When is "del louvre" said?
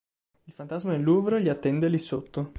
0.93-1.37